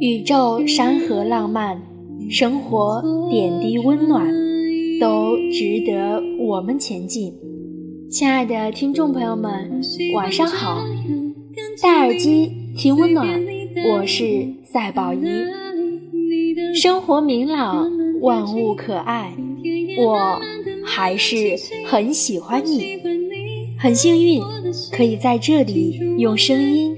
[0.00, 1.80] 宇宙山河浪漫，
[2.30, 4.28] 生活点滴温暖，
[5.00, 7.34] 都值得我们前进。
[8.10, 9.82] 亲爱的听众朋友们，
[10.14, 10.84] 晚上好！
[11.82, 13.26] 戴耳机听温暖，
[13.90, 15.63] 我是赛宝仪。
[16.74, 17.88] 生活明朗，
[18.20, 19.32] 万物可爱，
[19.96, 20.40] 我
[20.84, 21.54] 还是
[21.86, 22.98] 很喜欢你。
[23.78, 24.42] 很幸运，
[24.90, 26.96] 可以在这里用声音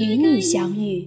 [0.00, 1.06] 与你相遇。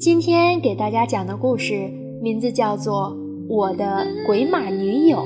[0.00, 1.88] 今天给大家讲的故事
[2.20, 3.12] 名字叫做
[3.48, 5.18] 《我的鬼马女友》。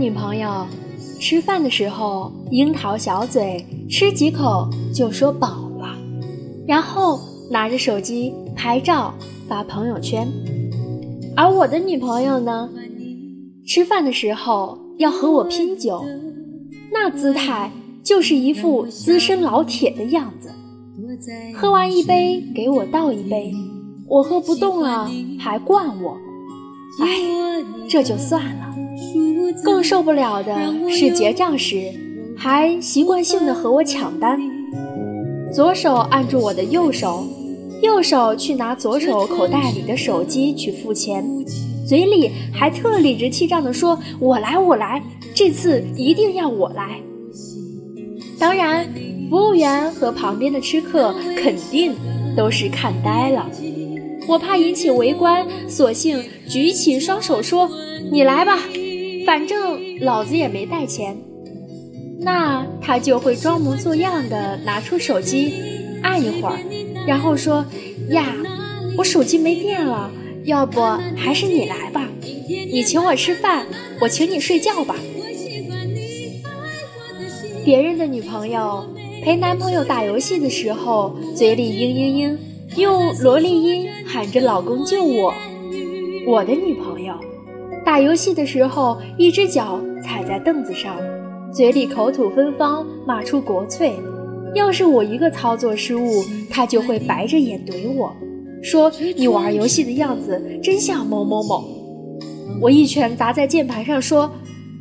[0.00, 0.66] 女朋友
[1.20, 5.94] 吃饭的时候樱桃小嘴，吃几口就说饱了，
[6.66, 7.20] 然后。
[7.52, 9.12] 拿着手机拍照
[9.48, 10.32] 发朋友圈，
[11.34, 12.70] 而我的女朋友呢，
[13.66, 16.00] 吃饭的时候要和我拼酒，
[16.92, 17.72] 那姿态
[18.04, 20.48] 就是一副资深老铁的样子。
[21.52, 23.52] 喝完一杯给我倒一杯，
[24.06, 26.16] 我喝不动了还灌我，
[27.00, 28.76] 哎，这就算了。
[29.64, 30.54] 更受不了的
[30.90, 31.92] 是结账时
[32.36, 34.40] 还习惯性的和我抢单，
[35.52, 37.24] 左手按住我的右手。
[37.82, 41.24] 右手去拿左手口袋里的手机去付钱，
[41.88, 45.02] 嘴里还特理直气壮地说：“我来，我来，
[45.34, 47.00] 这次一定要我来。”
[48.38, 48.86] 当然，
[49.30, 51.94] 服务员和旁边的吃客肯定
[52.36, 53.50] 都是看呆了。
[54.28, 57.66] 我怕引起围观，索性举起双手说
[58.12, 58.58] ：“你来吧，
[59.30, 61.16] 反正老子也没带钱。”
[62.18, 65.54] 那他就会装模作样的拿出手机，
[66.02, 66.58] 按一会儿。
[67.06, 67.64] 然后说
[68.10, 68.34] ：“呀，
[68.98, 70.10] 我手机没电了，
[70.46, 70.80] 要不
[71.16, 72.08] 还是你来吧？
[72.72, 73.64] 你请我吃饭，
[74.00, 74.96] 我请你睡觉吧。”
[77.64, 78.84] 别人的女朋友
[79.22, 82.36] 陪男朋友打游戏的时候，嘴里嘤嘤
[82.74, 85.32] 嘤，用萝莉音喊着“老公救我”。
[86.26, 87.14] 我的女朋友
[87.84, 90.96] 打游戏的时候，一只脚踩在凳子上，
[91.52, 93.94] 嘴里口吐芬芳，骂出国粹。
[94.54, 98.12] 要是我一个操作失误，他就会白着眼怼我，
[98.62, 101.64] 说：“你玩游戏的样子真像某某某。”
[102.60, 104.30] 我一拳砸在键盘上，说：“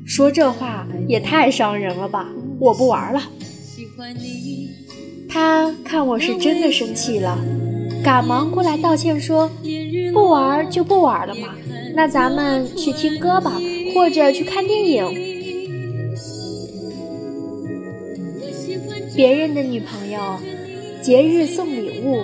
[0.06, 2.28] 说这话也太伤人了吧！
[2.60, 3.22] 我不玩了。”
[5.30, 7.38] 他看我是真的生气了，
[8.04, 9.50] 赶忙过来道歉说
[10.14, 11.50] ：“不玩就不玩了嘛，
[11.94, 13.60] 那咱们去听歌吧，
[13.94, 15.06] 或者去看电影。”
[19.16, 20.38] 别人的女朋友
[21.02, 22.24] 节日送礼物，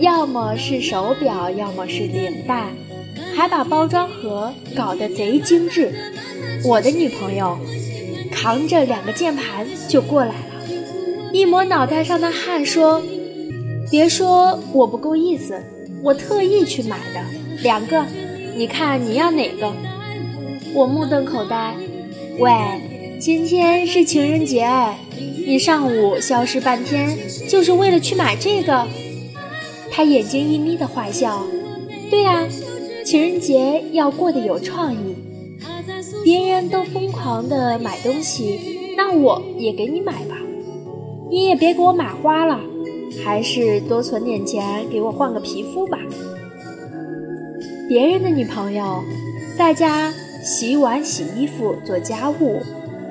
[0.00, 2.66] 要么是手表，要么是领带，
[3.34, 5.90] 还把包装盒搞得贼精致。
[6.66, 7.58] 我的女朋友
[8.30, 10.68] 扛着两个键盘就过来了，
[11.32, 13.02] 一抹脑袋上的汗，说
[13.94, 15.56] ：“别说我不够意思，
[16.02, 17.20] 我特意去买的
[17.62, 18.04] 两个，
[18.56, 19.72] 你看你要哪个？”
[20.74, 21.76] 我目瞪口呆，
[22.40, 22.50] 喂，
[23.20, 24.68] 今天是情人节。
[25.46, 27.16] 你上午消失半天，
[27.48, 28.84] 就是为了去买这个？
[29.92, 31.40] 他眼睛一眯的坏笑。
[32.10, 32.42] 对呀，
[33.04, 35.14] 情人节要过得有创意。
[36.24, 38.58] 别人都疯狂的买东西，
[38.96, 40.36] 那我也给你买吧。
[41.30, 42.58] 你也别给我买花了，
[43.22, 45.98] 还是多存点钱给我换个皮肤吧。
[47.88, 49.02] 别人的女朋友
[49.58, 50.10] 在家
[50.42, 52.60] 洗碗、洗衣服、做家务。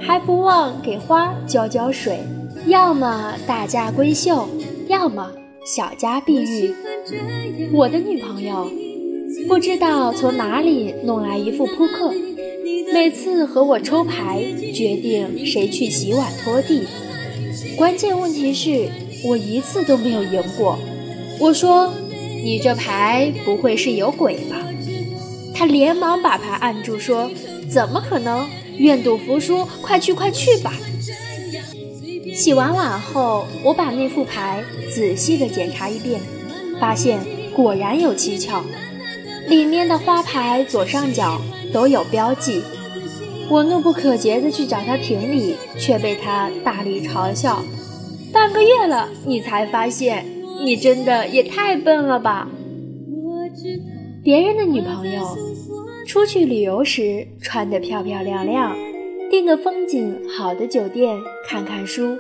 [0.05, 2.19] 还不忘给花浇浇水，
[2.67, 4.45] 要么大家闺秀，
[4.89, 5.31] 要么
[5.65, 6.75] 小家碧玉。
[7.71, 8.69] 我的女朋友
[9.47, 12.13] 不知道从哪里弄来一副扑克，
[12.93, 16.83] 每次和我抽牌决定谁去洗碗拖地。
[17.77, 18.89] 关键问题是
[19.23, 20.77] 我一次都没有赢过。
[21.39, 21.93] 我说
[22.43, 24.57] ：“你这牌不会是有鬼吧？”
[25.55, 27.29] 他连忙把牌按住，说
[27.69, 28.47] ：“怎么可能？”
[28.77, 30.73] 愿赌服输，快去快去吧！
[32.33, 36.19] 洗完碗后，我把那副牌仔细的检查一遍，
[36.79, 37.19] 发现
[37.55, 38.63] 果然有蹊跷，
[39.47, 41.39] 里面的花牌左上角
[41.71, 42.63] 都有标记。
[43.47, 47.63] 我怒不可遏的去找他评理，却被他大力嘲笑。
[48.33, 50.25] 半个月了，你才发现，
[50.65, 52.49] 你真的也太笨了吧！
[54.23, 55.21] 别人的女朋友
[56.07, 58.75] 出去旅游时穿得漂漂亮亮，
[59.29, 61.15] 订个风景好的酒店
[61.47, 62.17] 看看书，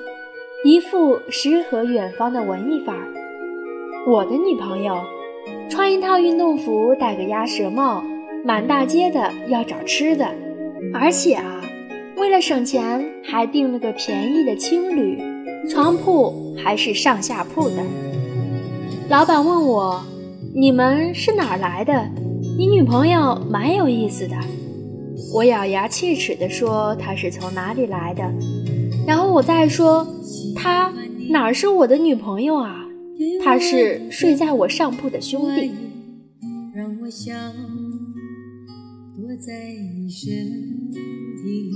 [0.63, 3.07] 一副诗和远方的文艺范儿。
[4.05, 5.01] 我的女朋友
[5.67, 8.03] 穿一套运动服，戴个鸭舌帽，
[8.45, 10.29] 满大街的要找吃的，
[10.93, 11.61] 而且啊，
[12.17, 15.19] 为了省钱还订了个便宜的青旅，
[15.69, 17.83] 床铺还是上下铺的。
[19.09, 20.03] 老板问我。
[20.55, 22.07] 你们是哪儿来的？
[22.55, 24.35] 你女朋友蛮有意思的。
[25.33, 28.21] 我咬牙切齿地说：“她是从哪里来的？”
[29.07, 30.05] 然后我再说
[30.55, 30.93] ：“她
[31.31, 32.85] 哪是我的女朋友啊？
[33.43, 35.71] 她是睡在我上铺的兄弟。”
[36.75, 37.35] 让我想。
[39.23, 40.29] 我在你身
[40.91, 41.71] 体。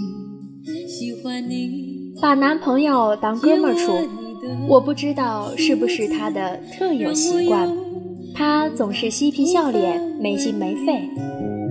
[0.88, 1.87] 喜欢你
[2.20, 3.92] 把男朋友当哥们儿处，
[4.68, 7.70] 我不知道是不是他的特有习惯。
[8.34, 11.00] 他总是嬉皮笑脸、没心没肺，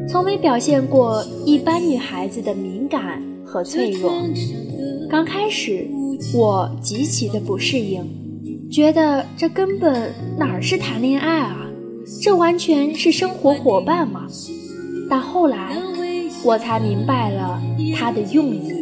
[0.08, 4.12] 从没表现过一般女孩子的敏感和脆弱。
[5.08, 5.86] 刚开始，
[6.34, 8.04] 我极其的不适应，
[8.70, 11.66] 觉得这根本哪儿是谈恋爱啊，
[12.22, 14.26] 这完全是生活伙伴嘛。
[15.08, 15.76] 但后来，
[16.44, 17.60] 我才明白了
[17.94, 18.75] 他的用意。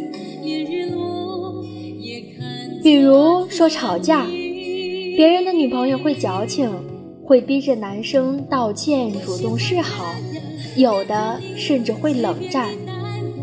[2.85, 4.27] 比如说吵架，
[5.17, 6.69] 别人的女朋友会矫情。
[7.23, 10.13] 会逼着男生道歉、主动示好，
[10.75, 12.69] 有的甚至会冷战。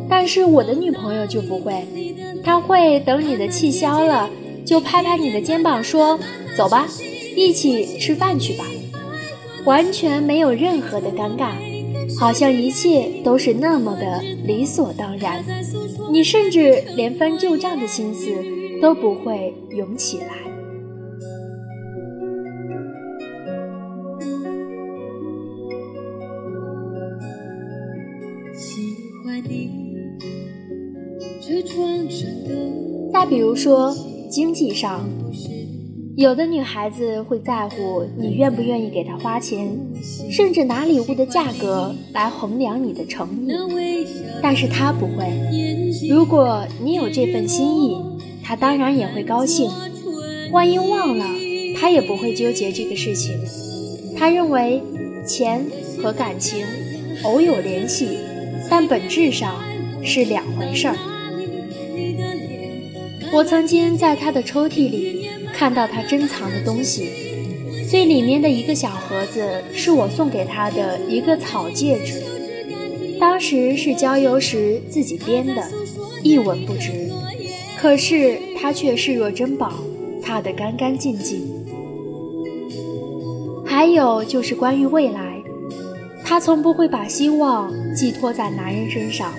[0.08, 1.84] 但是我的女朋友就不会，
[2.44, 4.30] 她会等你的气消了，
[4.64, 6.16] 就拍拍你的肩膀说
[6.56, 6.86] ：“走吧，
[7.34, 8.64] 一起吃饭去吧。”
[9.66, 11.50] 完全没有任何的尴尬，
[12.16, 15.44] 好像一切都是那么的理所当然。
[16.12, 18.30] 你甚至连翻旧账的心思
[18.82, 20.26] 都不会涌起来。
[33.12, 33.94] 再比如说，
[34.28, 35.08] 经济上，
[36.16, 39.78] 有的女孩子会在乎你愿不愿意给她花钱，
[40.28, 43.52] 甚至拿礼物的价格来衡量你的诚意。
[44.42, 45.30] 但是她不会，
[46.10, 47.96] 如果你有这份心意，
[48.52, 49.70] 他当然也会高兴。
[50.50, 51.24] 万一忘了，
[51.74, 53.34] 他也不会纠结这个事情。
[54.14, 54.82] 他认为，
[55.26, 55.64] 钱
[56.02, 56.62] 和感情
[57.22, 58.08] 偶有联系，
[58.68, 59.54] 但本质上
[60.04, 60.96] 是两回事儿。
[63.32, 67.08] 我曾经在他的抽屉里看到他珍藏的东西，
[67.88, 72.22] 最里面的一个小盒子是我送给他的一个草戒指，
[73.18, 75.66] 当时是郊游时自己编的，
[76.22, 77.10] 一文不值，
[77.82, 79.72] 可是他却视若珍宝，
[80.22, 81.42] 擦得干干净净。
[83.66, 85.42] 还有就是关于未来，
[86.24, 89.32] 他从不会把希望寄托在男人身上，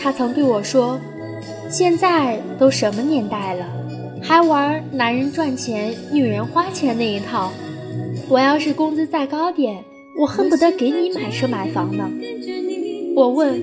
[0.00, 0.98] 他曾对我说。
[1.70, 3.66] 现在都什么年代了，
[4.20, 7.52] 还玩男人赚钱、女人花钱那一套？
[8.28, 9.82] 我要是工资再高点，
[10.18, 12.10] 我恨不得给你买车买房呢。
[13.16, 13.62] 我问，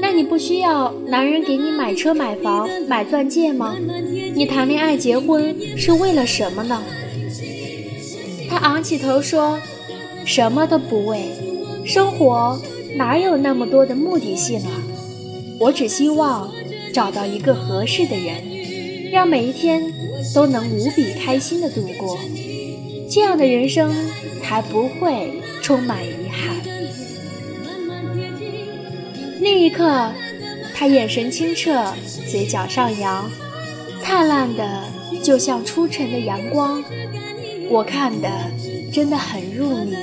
[0.00, 3.74] 那你不需要男人给你买车买房买钻戒吗？
[4.34, 6.82] 你谈恋爱结婚是为了什么呢？
[8.48, 9.58] 他昂起头说，
[10.24, 11.26] 什么都不为，
[11.84, 12.60] 生活
[12.96, 14.82] 哪有那么多的目的性啊？
[15.58, 16.50] 我只希望。
[16.92, 18.36] 找到一个合适的人，
[19.12, 19.82] 让每一天
[20.34, 22.18] 都能无比开心的度过，
[23.10, 23.94] 这样的人生
[24.42, 26.56] 才不会充满遗憾。
[29.46, 30.10] 那一刻，
[30.74, 31.72] 他眼神清澈，
[32.28, 33.30] 嘴角上扬，
[34.02, 34.82] 灿烂的
[35.22, 36.82] 就像初晨的阳光，
[37.70, 38.28] 我看的
[38.92, 39.94] 真的很入迷。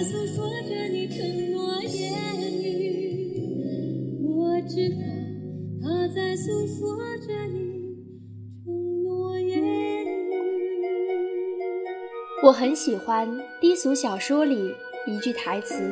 [12.44, 14.74] 我很喜欢低俗小说里
[15.06, 15.84] 一句台词，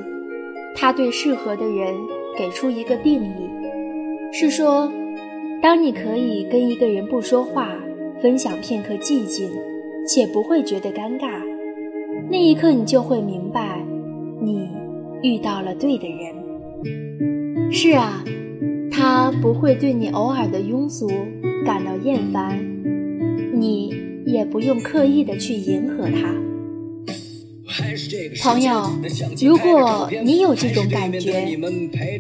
[0.74, 1.94] 他对适合的人
[2.38, 3.50] 给出一个定义，
[4.32, 4.92] 是说，
[5.62, 7.70] 当你可以跟一个人不说话，
[8.22, 9.50] 分享片刻寂静，
[10.08, 11.30] 且不会觉得尴尬，
[12.30, 13.86] 那一刻你就会明白，
[14.42, 14.70] 你
[15.22, 17.72] 遇到了对的人。
[17.72, 18.24] 是啊，
[18.92, 21.08] 他不会对你偶尔的庸俗
[21.66, 22.60] 感到厌烦，
[23.54, 24.12] 你。
[24.24, 26.32] 也不用刻意的去迎合他。
[28.42, 28.90] 朋友，
[29.42, 31.58] 如果你有这种感觉，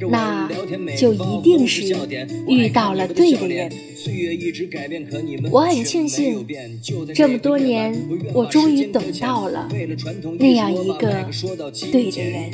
[0.10, 0.50] 那
[0.98, 1.96] 就一定是
[2.48, 3.72] 遇到了对的人。
[5.51, 6.46] 我很庆幸，
[7.13, 7.96] 这么多年，
[8.34, 9.70] 我终于等到了
[10.39, 11.27] 那样一个
[11.91, 12.51] 对的人。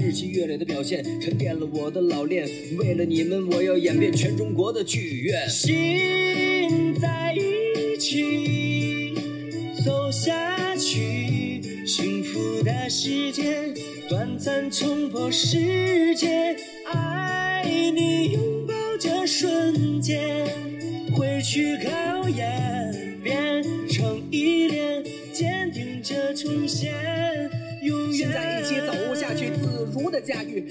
[5.50, 9.14] 心在一起
[9.86, 11.27] 走下去，
[12.38, 13.74] 幸福的时间
[14.08, 17.64] 短暂冲破世界，爱
[17.96, 20.46] 你拥抱这瞬间，
[21.16, 25.04] 挥去考验，变成依恋，
[25.34, 26.94] 坚定着重现。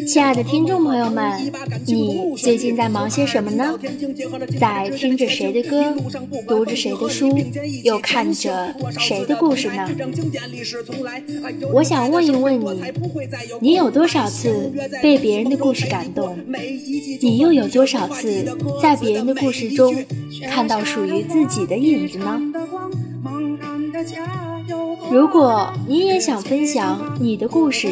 [0.07, 1.53] 亲爱的听众朋友们，
[1.87, 3.79] 你最近在忙些什么呢？
[4.59, 5.95] 在听着谁的歌，
[6.47, 7.39] 读着谁的书，
[7.85, 9.89] 又看着谁的故事呢？
[11.73, 12.83] 我想问一问你，
[13.61, 16.39] 你有多少次被别人的故事感动？
[17.21, 18.45] 你又有多少次
[18.81, 19.95] 在别人的故事中
[20.51, 22.41] 看到属于自己的影子呢？
[25.11, 27.89] 如果你也想分享你的故事，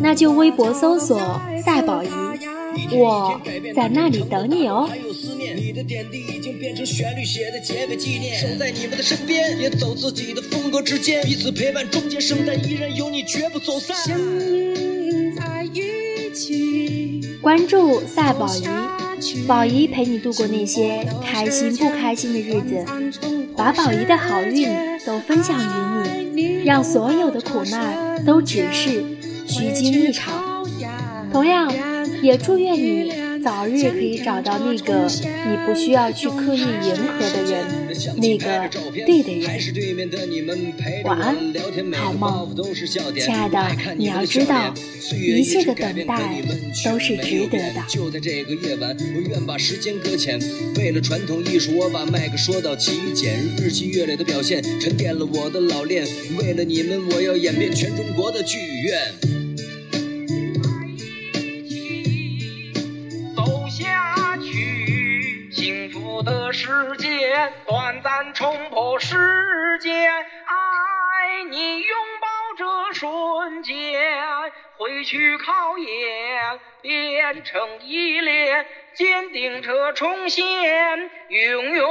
[0.00, 1.18] 那就微博搜索
[1.64, 2.08] “赛宝仪”，
[2.92, 3.40] 我
[3.74, 4.90] 在那里等你哦。
[5.54, 13.96] 你的点滴已经变成旋律写的结尾纪念，守在你们的身边，也走自己的风格之间，彼此陪伴，依然有你，绝不走散。
[15.36, 18.66] 在一起，关注赛宝仪，
[19.46, 22.84] 宝仪陪你度过那些开心不开心的日子，
[23.56, 24.68] 把宝仪的好运
[25.06, 29.04] 都分享于你，让所有的苦难都只是
[29.52, 30.64] 虚惊一场。
[31.30, 31.70] 同样，
[32.22, 33.12] 也祝愿你。
[33.42, 35.04] 早日可以找到那个
[35.48, 37.66] 你不需要去刻意迎合的人，
[38.16, 38.70] 那个
[39.04, 41.02] 对的人。
[41.02, 41.36] 晚安，
[41.94, 42.54] 好梦，
[43.18, 43.58] 亲爱的，
[43.96, 44.72] 你要知道，
[45.12, 46.40] 一切的等待
[46.84, 47.82] 都是值得的。
[47.88, 50.38] 就在这个夜晚，我愿把时间搁浅。
[50.76, 53.40] 为了传统艺术，我把麦克说到极简。
[53.60, 56.06] 日积月累的表现，沉淀了我的老练。
[56.38, 59.41] 为了你们，我要演遍全中国的剧院。
[66.82, 72.26] 时间短暂冲破时间，爱你拥抱
[72.58, 74.02] 这瞬间，
[74.76, 81.86] 回去考验变成依恋，坚定着重现永远。